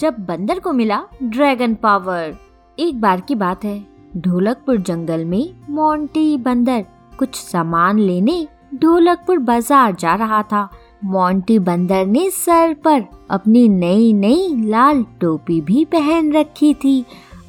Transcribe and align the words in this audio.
जब 0.00 0.14
बंदर 0.20 0.58
को 0.58 0.72
मिला 0.72 1.00
ड्रैगन 1.22 1.74
पावर। 1.74 2.36
एक 2.78 3.00
बार 3.00 3.20
की 3.20 3.34
बात 3.34 3.64
है, 3.64 3.78
ढोलकपुर 4.16 4.76
जंगल 4.78 5.24
में 5.24 5.54
मोंटी 5.70 6.36
बंदर 6.36 6.84
कुछ 7.18 7.34
सामान 7.34 7.98
लेने 7.98 8.46
ढोलकपुर 8.74 9.38
बाज़ार 9.38 9.94
जा 9.94 10.14
रहा 10.14 10.42
था। 10.42 10.68
मोंटी 11.04 11.58
बंदर 11.58 12.06
ने 12.06 12.28
सर 12.30 12.74
पर 12.84 13.04
अपनी 13.30 13.68
नई 13.68 14.12
नई 14.12 14.54
लाल 14.60 15.04
टोपी 15.20 15.60
भी 15.60 15.84
पहन 15.84 16.32
रखी 16.32 16.72
थी। 16.74 17.04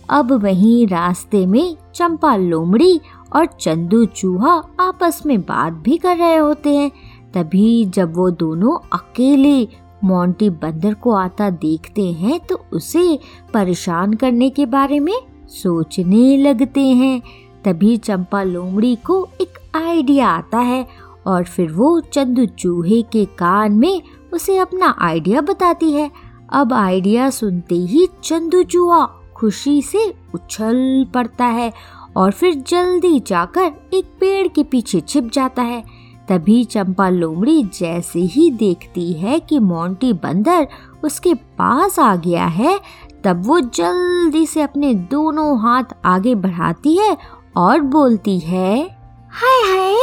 अब 0.09 0.31
वहीं 0.43 0.87
रास्ते 0.87 1.45
में 1.45 1.75
चंपा 1.95 2.35
लोमड़ी 2.35 2.99
और 3.35 3.45
चंदू 3.45 4.03
चूहा 4.05 4.53
आपस 4.79 5.21
में 5.25 5.39
बात 5.41 5.73
भी 5.73 5.97
कर 5.97 6.17
रहे 6.17 6.35
होते 6.35 6.75
हैं। 6.75 6.91
तभी 7.33 7.85
जब 7.85 8.15
वो 8.15 8.29
दोनों 8.31 8.77
अकेले 8.93 9.67
मोंटी 10.03 10.49
बंदर 10.49 10.93
को 10.93 11.11
आता 11.11 11.49
देखते 11.49 12.11
हैं 12.11 12.39
तो 12.39 12.59
उसे 12.73 13.19
परेशान 13.53 14.13
करने 14.13 14.49
के 14.49 14.65
बारे 14.65 14.99
में 14.99 15.17
सोचने 15.47 16.37
लगते 16.37 16.81
हैं। 16.81 17.21
तभी 17.65 17.95
चंपा 17.97 18.43
लोमड़ी 18.43 18.95
को 19.05 19.27
एक 19.41 19.57
आइडिया 19.75 20.27
आता 20.27 20.57
है 20.57 20.85
और 21.27 21.43
फिर 21.43 21.71
वो 21.71 21.99
चंदू 22.13 22.45
चूहे 22.45 23.01
के 23.01 23.25
कान 23.39 23.73
में 23.73 24.01
उसे 24.33 24.57
अपना 24.57 24.95
आइडिया 24.99 25.41
बताती 25.41 25.91
है। 25.91 26.09
अब 26.49 26.73
आइडिया 26.73 27.29
सुनते 27.29 27.75
ही 27.75 28.07
चंदू 28.23 28.63
चूहा 28.63 29.05
खुशी 29.35 29.81
से 29.81 30.07
उछल 30.35 31.05
पड़ता 31.13 31.45
है 31.45 31.71
और 32.17 32.31
फिर 32.31 32.53
जल्दी 32.67 33.19
जाकर 33.19 33.71
एक 33.93 34.05
पेड़ 34.19 34.47
के 34.47 34.63
पीछे 34.63 35.01
छिप 35.01 35.29
जाता 35.33 35.61
है। 35.61 35.83
तभी 36.29 36.63
चंपा 36.63 37.09
लोमड़ी 37.09 37.63
जैसे 37.63 38.19
ही 38.19 38.51
देखती 38.51 39.13
है 39.13 39.39
कि 39.39 39.59
मोंटी 39.59 40.13
बंदर 40.13 40.67
उसके 41.03 41.33
पास 41.33 41.99
आ 41.99 42.15
गया 42.15 42.45
है 42.45 42.79
तब 43.23 43.45
वो 43.45 43.59
जल्दी 43.59 44.45
से 44.45 44.61
अपने 44.61 44.93
दोनों 44.93 45.59
हाथ 45.59 45.83
आगे 46.05 46.35
बढ़ाती 46.35 46.97
है 46.97 47.17
और 47.57 47.79
बोलती 47.79 48.39
है 48.39 48.97
हाय 49.31 49.71
हाय 49.71 49.97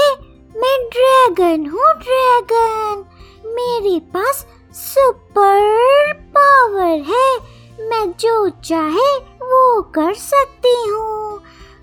मैं 0.56 0.88
ड्रैगन 0.88 1.66
हूँ 1.66 1.94
ड्रैगन। 1.94 3.04
मेरे 3.46 4.00
पास 4.00 4.46
सुपर 4.72 6.12
पावर 6.12 7.02
है। 7.08 7.36
मैं 7.88 8.12
जो 8.20 8.48
चाहे 8.48 9.18
वो 9.18 9.82
कर 9.82 10.14
सकती 10.14 10.90
हूँ। 10.90 11.40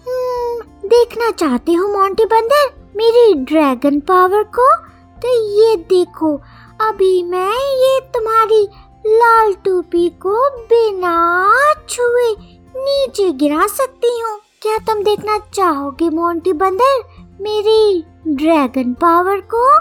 हम्म, 0.07 0.87
देखना 0.87 1.31
चाहते 1.31 1.73
हो 1.73 1.87
मोंटी 1.87 2.25
बंदर। 2.25 2.80
मेरी 2.95 3.33
ड्रैगन 3.33 3.99
पावर 3.99 4.43
को? 4.43 4.75
तो 5.21 5.59
ये 5.59 5.75
देखो, 5.75 6.37
अभी 6.81 7.23
मैं 7.23 7.53
ये 7.53 7.99
तुम्हारी 7.99 8.67
लाल 9.07 9.53
टोपी 9.53 10.09
को 10.09 10.49
बिना 10.49 11.53
छुए 11.89 12.35
नीचे 12.75 13.31
गिरा 13.31 13.67
सकती 13.67 14.19
हूँ। 14.19 14.39
क्या 14.61 14.77
तुम 14.77 15.03
देखना 15.03 15.37
चाहोगे, 15.37 16.09
मोंटी 16.09 16.53
बंदर? 16.53 17.03
मेरी 17.41 18.05
ड्रैगन 18.27 18.93
पावर 18.93 19.41
को? 19.53 19.75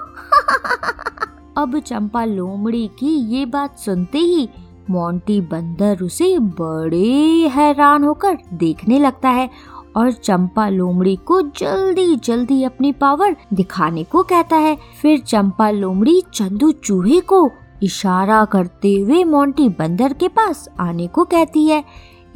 अब 1.62 1.78
चंपा 1.78 2.24
लोमड़ी 2.24 2.88
की 2.88 3.38
ये 3.38 3.46
बात 3.46 3.78
सुनते 3.78 4.18
ही 4.18 4.48
मोंटी 4.90 5.40
बंदर 5.40 5.98
उसे 6.02 6.38
बड़े 6.38 7.48
हैरान 7.48 8.04
होकर 8.04 8.38
देखने 8.52 8.98
लगता 8.98 9.28
है 9.28 9.50
और 9.96 10.12
चंपा 10.12 10.68
लोमड़ी 10.68 11.16
को 11.16 11.40
जल्दी 11.42 12.16
जल्दी 12.16 12.62
अपनी 12.64 12.92
पावर 12.92 13.36
दिखाने 13.52 14.04
को 14.04 14.22
कहता 14.22 14.56
है। 14.56 14.76
फिर 15.02 15.18
चंपा 15.18 15.70
लोमड़ी 15.70 16.22
चंदू 16.34 16.72
चूहे 16.72 17.20
को 17.20 17.50
इशारा 17.82 18.44
करते 18.44 18.94
हुए 18.94 19.24
मोंटी 19.24 19.68
बंदर 19.68 20.12
के 20.12 20.28
पास 20.28 20.68
आने 20.80 21.06
को 21.06 21.24
कहती 21.24 21.66
है। 21.66 21.84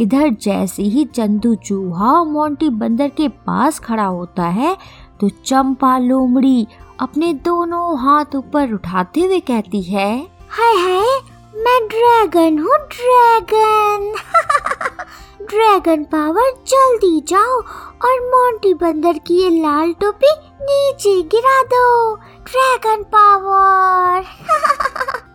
इधर 0.01 0.29
जैसे 0.43 0.83
ही 0.83 1.05
चंदू 1.05 1.55
चूहा 1.55 2.23
मोंटी 2.25 2.69
बंदर 2.71 3.09
के 3.09 3.29
पास 3.29 3.79
खड़ा 3.79 4.05
होता 4.05 4.45
है 4.45 4.77
तो 5.21 5.29
चंपा 5.29 5.99
लोमड़ी 5.99 6.67
अपने 7.01 7.33
दोनों 7.35 7.99
हाथ 7.99 8.35
ऊपर 8.37 8.73
उठाते 8.73 9.21
हुए 9.21 9.41
कहती 9.41 9.83
है, 9.83 10.11
हाय 10.51 10.75
हाय, 10.75 11.21
मैं 11.57 11.79
ड्रैगन 11.89 12.59
हूँ, 12.59 12.77
ड्रैगन! 12.93 14.15
ड्रैगन 15.45 16.05
पावर, 16.05 16.53
जल्दी 16.69 17.21
जाओ 17.21 17.57
और 18.05 18.21
मोंटी 18.25 18.75
बंदर 18.75 19.19
की 19.19 19.43
ये 19.43 19.51
लाल 19.51 19.93
टोपी 19.93 20.31
नीचे 20.63 21.23
गिरा 21.23 21.63
दो। 21.63 22.15
Dragon 22.17 23.03
power. 23.03 24.25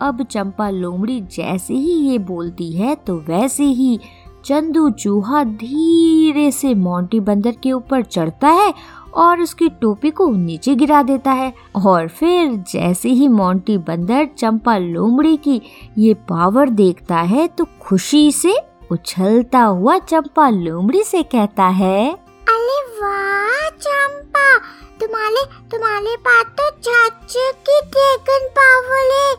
अब 0.00 0.22
चंपा 0.22 0.70
लोमड़ी 0.70 1.20
जैसे 1.20 1.74
ही 1.74 1.92
ये 1.92 2.18
बोलती 2.18 2.72
है 2.72 2.94
तो 2.94 3.14
वैसे 3.16 3.64
ही 3.64 4.00
चंदू 4.44 4.90
चूहा 4.90 5.44
धीरे 5.44 6.50
से 6.50 6.74
मोंटी 6.74 7.20
बंदर 7.20 7.52
के 7.52 7.72
ऊपर 7.72 8.02
चढ़ता 8.02 8.48
है 8.48 8.74
और 9.14 9.40
उसकी 9.40 9.68
टोपी 9.68 10.10
को 10.10 10.30
नीचे 10.30 10.74
गिरा 10.74 11.02
देता 11.02 11.30
है। 11.30 11.52
और 11.76 12.08
फिर 12.08 12.64
जैसे 12.72 13.08
ही 13.08 13.28
मोंटी 13.28 13.78
बंदर 13.78 14.28
चंपा 14.38 14.78
लोमड़ी 14.78 15.36
की 15.36 15.62
ये 15.98 16.14
पावर 16.14 16.68
देखता 16.68 17.16
है 17.16 17.46
तो 17.48 17.66
खुशी 17.80 18.32
से 18.32 18.69
उछलता 18.92 19.60
हुआ 19.60 19.98
चंपा 19.98 20.48
लोमड़ी 20.48 21.02
से 21.04 21.22
कहता 21.22 21.64
है 21.64 22.12
अरे 22.48 23.00
वाह 23.02 23.68
चंपा। 23.68 24.58
तुम्हारे 25.00 25.44
तुम्हारे 25.70 26.16
पास 26.16 26.44
तो 26.44 26.70
चाचू 26.70 27.52
की 27.52 27.80
ड्रैगन 27.80 28.48
पावर 28.58 29.14
है। 29.14 29.34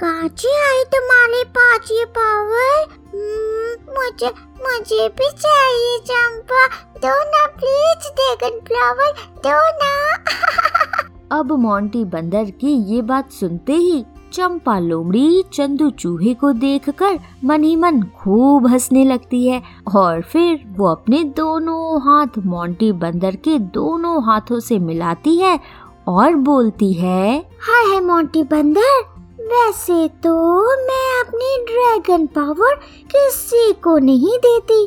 कहाँ 0.00 0.28
आई 0.70 0.84
तुम्हारे 0.84 1.44
पास 1.44 1.88
ये 1.90 2.04
पावर? 2.04 2.86
हम्म, 3.14 3.94
मुझे 3.94 4.26
मुझे 4.64 5.08
भी 5.08 5.30
चाहिए 5.30 5.98
चंपा। 5.98 6.66
दो 6.98 7.24
ना 7.24 7.46
प्लीज़ 7.46 8.12
ड्रैगन 8.12 8.58
पावर 8.58 9.12
दो 9.46 9.84
ना। 9.84 10.14
अब 11.38 11.52
मोंटी 11.52 12.04
बंदर 12.04 12.44
की 12.44 12.94
ये 12.94 13.02
बात 13.02 13.30
सुनते 13.30 13.72
ही 13.72 14.04
चंपा 14.34 14.78
लोमड़ी 14.78 15.42
चंदू 15.52 15.88
चूहे 15.90 16.32
को 16.34 16.52
देखकर 16.52 17.18
मन 17.44 17.64
ही 17.64 17.74
मन 17.76 18.00
खूब 18.16 18.66
हंसने 18.66 19.04
लगती 19.04 19.46
है 19.46 19.62
और 19.96 20.22
फिर 20.22 20.64
वो 20.76 20.86
अपने 20.86 21.22
दोनों 21.36 22.00
हाथ 22.02 22.38
मोंटी 22.46 22.90
बंदर 23.02 23.36
के 23.44 23.58
दोनों 23.76 24.16
हाथों 24.24 24.58
से 24.60 24.78
मिलाती 24.78 25.36
है 25.38 25.58
और 26.08 26.34
बोलती 26.46 26.92
है, 26.92 27.38
हाय 27.60 27.94
है 27.94 28.00
मोंटी 28.04 28.42
बंदर, 28.44 29.00
वैसे 29.42 30.08
तो 30.24 30.34
मैं 30.82 31.20
अपनी 31.20 31.56
ड्रैगन 31.64 32.26
पावर 32.34 32.74
किसी 33.10 33.72
को 33.84 33.96
नहीं 33.98 34.38
देती, 34.38 34.82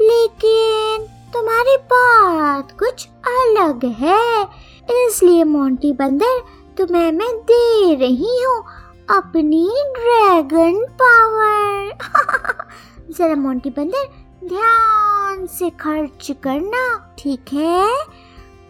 लेकिन 0.00 1.06
तुम्हारी 1.32 1.76
बात 1.92 2.72
कुछ 2.78 3.06
अलग 3.28 3.84
है, 4.00 4.42
इसलिए 5.06 5.44
मोंटी 5.44 5.92
बंदर 5.92 6.40
तुम्हें 6.78 7.10
मैं 7.12 7.34
दे 7.42 7.94
रही 7.94 8.42
हूँ 8.44 8.62
अपनी 9.10 9.68
ड्रैगन 9.96 10.86
पावर। 11.02 11.98
जरा 13.10 13.34
मोंटी 13.34 13.70
बंदर 13.70 14.08
ध्यान 14.48 15.46
से 15.46 15.70
खर्च 15.70 16.32
करना 16.42 17.14
ठीक 17.18 17.44
है? 17.52 17.92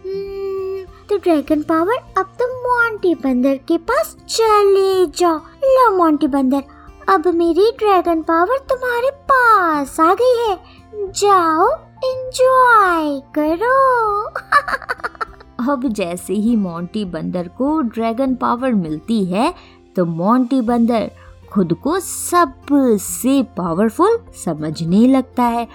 हम्म, 0.07 0.85
तो 1.09 1.17
ड्रैगन 1.17 1.63
पावर 1.63 1.97
अब 2.19 2.27
तो 2.41 2.49
मोंटी 2.57 3.15
बंदर 3.15 3.57
के 3.57 3.79
पास 3.79 4.17
चले 4.29 5.07
जाओ। 5.07 5.37
लो 5.65 5.97
मोंटी 5.97 6.27
बंदर 6.27 6.63
अब 7.09 7.29
मेरी 7.29 7.73
ड्रैगन 7.79 8.23
पावर 8.23 8.59
तुम्हारे 8.59 9.11
पास 9.11 10.01
आ 10.01 10.15
गई 10.15 10.37
है। 10.49 10.59
जाओ 10.95 11.71
एंजॉय 12.05 13.21
करो। 13.39 14.23
अब 15.73 15.89
जैसे 15.89 16.35
ही 16.35 16.57
मोंटी 16.57 17.05
बंदर 17.05 17.49
को 17.49 17.81
ड्रैगन 17.81 18.35
पावर 18.35 18.73
मिलती 18.73 19.25
है 19.25 19.77
तो 19.97 20.05
मोंटी 20.05 20.61
बंदर 20.61 21.11
खुद 21.53 21.73
को 21.75 22.01
सबसे 22.01 23.43
पावरफुल 23.43 24.19
समझने 24.45 25.07
लगता 25.07 25.43
है 25.43 25.69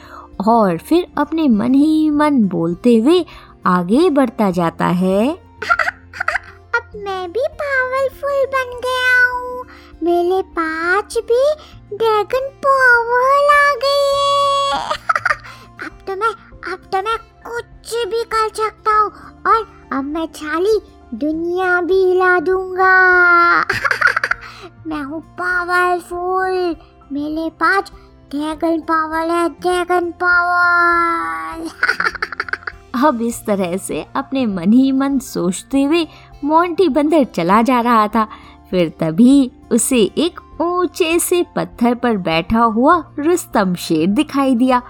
और 0.48 0.78
फिर 0.78 1.08
अपने 1.18 1.48
मन 1.48 1.74
ही 1.74 2.10
मन 2.10 2.44
बोलते 2.44 2.96
हुए 2.98 3.26
आगे 3.66 4.10
बढ़ता 4.10 4.52
जाता 4.52 4.86
है। 4.86 5.32
अब 6.76 6.92
मैं 6.96 7.32
भी 7.32 7.48
पावरफुल 7.62 8.46
बन 8.56 8.80
गया 8.86 9.28
हूँ। 9.28 9.66
मेरे 10.04 10.42
पास 10.42 11.18
भी 11.32 11.44
ड्रैगन 11.98 12.50
पावर 12.66 13.50
आ 13.54 13.76
गई 13.86 14.72
अब 15.86 15.92
तो 16.08 16.16
मैं, 16.16 16.34
अब 16.74 16.90
तो 16.94 16.98
मैं 16.98 17.18
कुछ 17.48 17.96
भी 18.06 18.24
कर 18.24 18.50
सकता 18.64 19.00
हूँ 19.00 19.12
और 19.48 19.68
अब 19.98 20.04
मैं 20.04 20.26
छाली 20.26 20.80
दुनिया 21.14 21.82
भी 21.82 22.04
हिला 22.04 22.40
दूँगा। 22.40 22.94
मैं 24.92 25.04
हूँ 25.04 25.22
पावरफुल 25.22 26.76
मेरे 27.12 27.50
पास 27.50 27.92
ड्रैगन 28.32 28.82
पावर 28.82 29.30
है 29.30 29.50
ड्रैगन 29.50 30.12
पावर 30.12 31.70
अब 33.08 33.22
इस 33.22 33.46
तरह 33.46 33.78
से 33.78 34.06
अपने 34.16 34.46
मन 34.46 34.74
ही 34.74 34.92
मन 34.92 35.20
सोचते 35.20 35.84
हुए 35.84 36.08
मोंटी 36.44 36.90
बंदर 36.90 37.24
चला 37.24 37.62
जा 37.62 37.80
रहा 37.82 38.08
था। 38.08 38.28
फिर 38.72 38.90
तभी 39.00 39.52
उसे 39.72 40.02
एक 40.18 40.40
ऊँचे 40.62 41.20
से 41.20 41.46
पत्थर 41.56 41.96
पर 41.96 42.18
बैठा 42.18 42.60
हुआ 42.60 43.04
रुस्तम 43.20 43.76
शेर 43.76 44.08
दिखाई 44.08 44.56
दिया। 44.56 44.82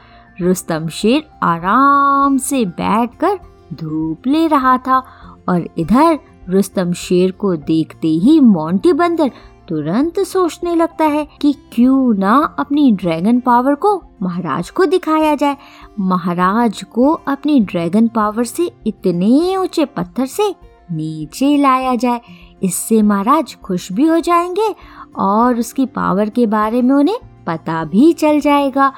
रुस्तम 0.42 0.88
शेर 0.88 1.30
आराम 1.44 2.38
से 2.38 2.66
बैठकर 2.66 3.40
धूप 3.74 4.28
ले 4.28 4.48
रहा 4.48 4.78
था 4.78 5.04
और 5.50 5.70
इधर 5.78 6.20
रुस्तम 6.50 6.94
शेर 6.94 7.32
को 7.32 7.56
देखते 7.56 8.08
ही 8.08 8.40
मोंटी 8.40 8.94
बंदर 8.94 9.32
तुरंत 9.72 10.20
सोचने 10.20 10.76
लगता 10.76 11.06
है 11.06 11.28
कि 11.42 11.56
क्यों 11.74 12.14
ना 12.14 12.56
अपनी 12.60 12.92
ड्रैगन 12.92 13.40
पावर 13.40 13.76
को 13.76 14.04
महाराज 14.22 14.70
को 14.70 14.86
दिखाया 14.86 15.36
जाए। 15.36 15.58
महाराज 16.00 16.84
को 16.84 17.12
अपनी 17.12 17.60
ड्रैगन 17.60 18.08
पावर 18.08 18.44
से 18.44 18.72
इतने 18.88 19.58
ऊँचे 19.58 19.86
पत्थर 19.86 20.26
से 20.26 20.56
नीचे 20.92 21.58
लाया 21.58 21.96
जाए। 21.96 22.22
इससे 22.64 23.02
महाराज 23.02 23.56
खुश 23.56 23.92
भी 23.92 24.08
हो 24.08 24.20
जाएँगे 24.20 24.76
और 25.16 25.60
उसकी 25.60 25.86
पावर 25.86 26.30
के 26.30 26.46
बारे 26.46 26.82
में 26.82 26.96
उन्हें 26.96 27.20
पता 27.48 27.84
भी 27.84 28.14
चल 28.14 28.40
जाएगा। 28.40 28.94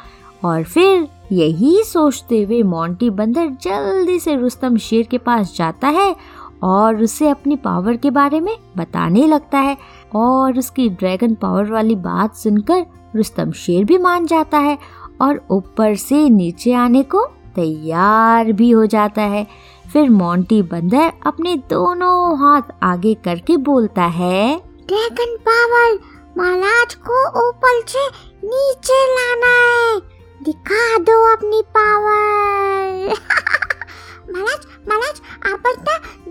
और 0.45 0.63
फिर 0.63 1.07
यही 1.31 1.83
सोचते 1.83 2.43
हुए 2.43 2.63
मोंटी 2.63 3.09
बंदर 3.09 3.47
जल्दी 3.47 4.19
से 4.19 4.35
रुस्तम 4.35 4.77
शेर 4.77 5.05
के 5.05 5.17
पास 5.17 5.55
जाता 5.57 5.87
है 5.87 6.15
और 6.63 7.03
उसे 7.03 7.29
अपनी 7.29 7.55
पावर 7.55 7.97
के 7.97 8.09
बारे 8.09 8.39
में 8.39 8.57
बताने 8.77 9.27
लगता 9.27 9.57
है 9.57 9.77
और 10.15 10.57
उसकी 10.57 10.89
ड्रैगन 10.89 11.35
पावर 11.35 11.71
वाली 11.71 11.95
बात 11.95 12.35
सुनकर 12.35 12.85
रुस्तम 13.15 13.51
शेर 13.51 13.83
भी 13.83 13.97
मान 13.97 14.25
जाता 14.25 14.57
है 14.57 14.77
और 15.21 15.45
ऊपर 15.51 15.95
से 15.95 16.29
नीचे 16.29 16.73
आने 16.73 17.03
को 17.03 17.25
तैयार 17.55 18.51
भी 18.51 18.71
हो 18.71 18.85
जाता 18.85 19.21
है। 19.21 19.47
फिर 19.93 20.09
मोंटी 20.09 20.61
बंदर 20.61 21.11
अपने 21.25 21.55
दोनों 21.55 22.37
हाथ 22.39 22.61
आगे 22.83 23.13
करके 23.13 23.57
बोलता 23.57 24.03
है 24.03 24.57
ड्रैगन 24.57 25.37
पावर 25.49 25.99
महाराज 26.37 26.95
को 26.95 27.47
ऊपर 27.47 27.81
से 27.87 28.07
नीचे 28.47 29.05
लाना 29.15 29.53
है। 29.55 29.99
दिखा 30.43 30.97
दो 30.97 31.33
अपनी 31.33 31.61
पावर 31.61 33.13
महाराज 34.33 34.65
महाराज, 34.89 35.21
आप 35.53 35.59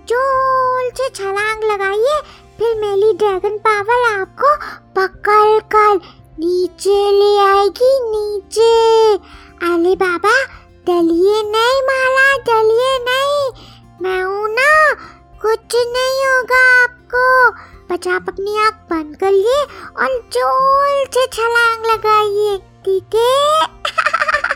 ज़ोर 0.08 0.90
से 0.96 1.08
छलांग 1.08 1.64
लगाइए, 1.64 2.20
फिर 2.58 2.74
मेरी 2.80 3.12
ड्रैगन 3.12 3.58
पावर 3.58 4.20
आपको 4.20 4.56
पकड़ 4.96 5.58
कर 5.74 6.00
नीचे 6.38 7.10
ले 7.12 7.38
आएगी, 7.38 7.92
नीचे। 8.10 9.14
अली 9.66 9.94
बाबा, 9.96 10.34
डलिए 10.86 11.42
नहीं 11.42 11.82
माला, 11.82 12.36
डलिए 12.48 12.98
नहीं। 12.98 13.50
मैं 14.02 14.22
हूँ 14.22 14.48
ना, 14.48 14.94
कुछ 15.42 15.76
नहीं 15.76 16.24
होगा 16.26 16.82
आपको। 16.82 17.50
बस 17.90 18.08
आप 18.08 18.28
अपनी 18.28 18.56
आँख 18.56 18.74
बंद 18.90 19.16
करिए 19.16 19.62
और 20.02 20.18
ज़ोर 20.32 21.04
से 21.14 21.26
छलांग 21.26 21.86
लगाइए, 21.86 22.56
ठीक 22.84 23.14
है? 23.14 23.66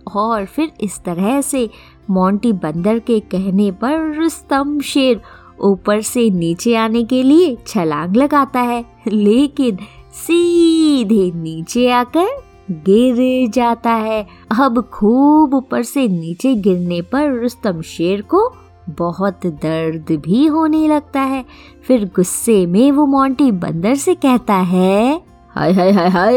और 0.16 0.44
फिर 0.46 0.72
इस 0.81 0.99
तरह 1.04 1.40
से 1.40 1.69
मोंटी 2.10 2.52
बंदर 2.52 2.99
के 2.99 3.20
कहने 3.20 3.70
पर 3.70 4.14
रुस्तम 4.16 4.81
शेर 4.81 5.20
ऊपर 5.60 6.00
से 6.02 6.28
नीचे 6.30 6.74
आने 6.76 7.02
के 7.04 7.22
लिए 7.22 7.56
छलांग 7.66 8.16
लगाता 8.16 8.60
है, 8.60 8.84
लेकिन 9.08 9.78
सीधे 10.16 11.30
नीचे 11.34 11.88
आकर 11.90 12.28
गिर 12.70 13.50
जाता 13.50 13.90
है। 13.90 14.26
अब 14.60 14.80
खूब 14.92 15.54
ऊपर 15.54 15.82
से 15.82 16.06
नीचे 16.08 16.54
गिरने 16.54 17.00
पर 17.02 17.32
रुस्तम 17.40 17.80
शेर 17.80 18.22
को 18.24 18.48
बहुत 18.88 19.46
दर्द 19.46 20.10
भी 20.24 20.46
होने 20.46 20.86
लगता 20.88 21.20
है। 21.20 21.44
फिर 21.86 22.04
गुस्से 22.16 22.64
में 22.66 22.90
वो 22.92 23.06
मोंटी 23.06 23.50
बंदर 23.52 23.94
से 23.94 24.14
कहता 24.14 24.54
है, 24.54 25.22
हाय 25.50 25.72
हाय 25.72 25.90
हाय 25.90 26.08
हाय, 26.08 26.36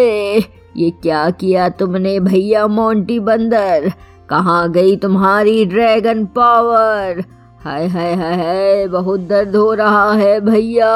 ये 0.77 0.89
क्या 0.91 1.29
किया 1.29 1.69
तुमने 1.69 2.19
भैया 2.19 2.67
मोंटी 2.67 3.19
बंदर? 3.19 3.91
कहाँ 4.29 4.71
गई 4.71 4.95
तुम्हारी 4.95 5.65
ड्रैगन 5.65 6.25
पावर? 6.25 7.23
हाय 7.65 7.87
हाय 7.87 8.13
हाय 8.13 8.35
हाय, 8.35 8.87
बहुत 8.87 9.19
दर्द 9.19 9.55
हो 9.55 9.73
रहा 9.73 10.13
है 10.13 10.41
भैया। 10.41 10.91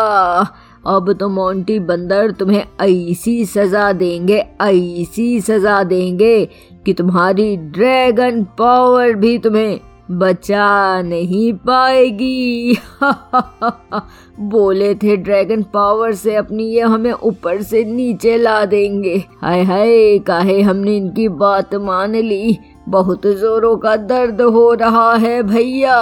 अब 0.88 1.14
तो 1.14 1.30
मोंटी 1.30 1.80
बंदर 1.80 2.32
तुम्हें 2.32 2.66
ऐसी 2.82 3.46
सजा 3.46 3.94
देंगे, 3.94 4.46
ऐसी 4.62 5.42
सजा 5.42 5.84
देंगे 5.84 6.46
कि 6.86 6.94
तुम्हारी 6.94 7.58
ड्रैगन 7.58 8.44
पावर 8.44 9.14
भी 9.14 9.38
तुम्हें 9.38 9.80
बचा 10.12 11.02
नहीं 11.02 11.54
पाएगी। 11.54 12.78
बोले 14.40 14.96
थे 14.96 15.18
ड्रैगन 15.18 15.64
पावर 15.64 16.14
से 16.14 16.36
अपनी 16.36 16.64
ये 16.64 16.82
हमें 16.82 17.12
ऊपर 17.12 17.62
से 17.62 17.84
नीचे 17.84 18.38
ला 18.38 18.66
देंगे। 18.66 19.24
हाय 19.42 19.64
हाय, 19.64 20.20
काहे 20.20 20.62
हमने 20.62 20.98
इनकी 20.98 21.28
बात 21.28 21.76
मान 21.76 22.16
ली? 22.16 22.60
बहुत 22.90 23.28
जोरों 23.28 23.78
का 23.78 23.96
दर्द 23.96 24.42
हो 24.42 24.74
रहा 24.74 25.14
है 25.14 25.44
भैया। 25.44 25.96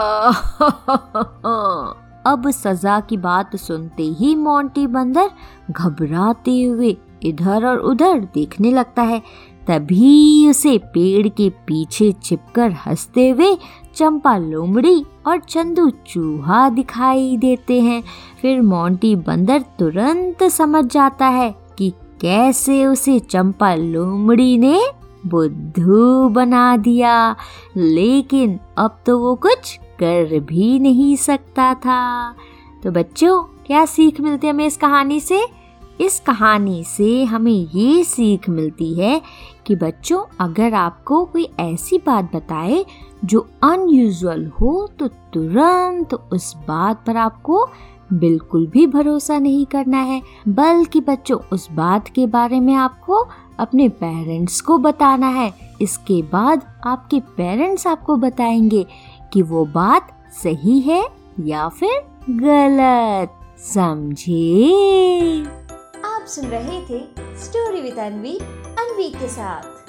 अब 2.25 2.49
सजा 2.51 2.99
की 2.99 3.17
बात 3.17 3.55
सुनते 3.55 4.03
ही 4.03 4.35
मोंटी 4.35 4.87
बंदर 4.87 5.29
घबराते 5.71 6.63
हुए 6.63 6.97
इधर 7.23 7.65
और 7.65 7.77
उधर 7.77 8.19
देखने 8.19 8.71
लगता 8.71 9.01
है। 9.01 9.21
तभी 9.67 10.49
उसे 10.49 10.77
पेड़ 10.77 11.27
के 11.27 11.49
पीछे 11.49 12.11
छिपकर 12.23 12.71
हँसते 12.71 13.29
हुए 13.29 13.57
चंपा 13.95 14.37
लोमड़ी 14.37 15.05
और 15.27 15.39
चंदू 15.39 15.89
चूहा 15.89 16.69
दिखाई 16.69 17.37
देते 17.37 17.81
हैं। 17.81 18.03
फिर 18.41 18.61
मोंटी 18.61 19.15
बंदर 19.15 19.61
तुरंत 19.79 20.43
समझ 20.43 20.85
जाता 20.85 21.25
है 21.25 21.55
कि 21.77 21.93
कैसे 22.21 22.85
उसे 22.85 23.19
चंपा 23.19 23.75
लोमड़ी 23.75 24.57
ने 24.57 24.81
बुद्धू 25.25 26.29
बना 26.29 26.77
दिया। 26.77 27.35
लेकिन 27.77 28.59
अब 28.77 28.99
तो 29.05 29.19
वो 29.19 29.35
कुछ 29.35 29.79
कर 29.99 30.39
भी 30.39 30.79
नहीं 30.79 31.15
सकता 31.15 31.73
था। 31.73 32.35
तो 32.83 32.91
बच्चों, 32.91 33.43
क्या 33.43 33.85
सीख 33.85 34.21
मिलती 34.21 34.47
है 34.47 34.53
हमें 34.53 34.65
इस 34.65 34.77
कहानी 34.77 35.19
से? 35.19 35.47
इस 36.01 36.19
कहानी 36.19 36.83
से 36.83 37.23
हमें 37.23 37.51
ये 37.51 38.03
सीख 38.03 38.49
मिलती 38.49 38.93
है 38.99 39.21
कि 39.65 39.75
बच्चों, 39.75 40.23
अगर 40.39 40.73
आपको 40.73 41.25
कोई 41.25 41.49
ऐसी 41.59 41.97
बात 41.97 42.35
बताए 42.35 42.85
जो 43.25 43.47
अनयूजुअल 43.63 44.47
हो 44.61 44.89
तो 44.99 45.07
तुरंत 45.07 46.13
उस 46.13 46.55
बात 46.67 47.03
पर 47.07 47.17
आपको 47.17 47.69
बिल्कुल 48.13 48.67
भी 48.67 48.87
भरोसा 48.87 49.39
नहीं 49.39 49.65
करना 49.65 49.97
है। 49.97 50.21
बल्कि 50.47 51.01
बच्चों, 51.01 51.39
उस 51.51 51.71
बात 51.71 52.07
के 52.07 52.27
बारे 52.27 52.59
में 52.59 52.73
आपको 52.73 53.27
अपने 53.61 53.89
पेरेंट्स 53.89 54.61
को 54.61 54.77
बताना 54.77 55.27
है। 55.27 55.53
इसके 55.81 56.21
बाद 56.21 56.61
आपके 56.85 57.19
पेरेंट्स 57.19 57.87
आपको 57.87 58.15
बताएँगे 58.15 58.85
कि 59.33 59.41
वो 59.41 59.65
बात 59.65 60.07
सही 60.43 60.79
है 60.79 61.07
या 61.39 61.67
फिर 61.69 62.01
गलत। 62.29 63.59
समझे? 63.59 64.73
आप 66.05 66.25
सुन 66.27 66.45
रहे 66.45 66.81
थे 66.81 66.99
स्टोरी 67.37 67.81
विद 67.81 67.99
अनवी 67.99 68.37
अनवी 68.79 69.09
के 69.09 69.27
साथ। 69.27 69.80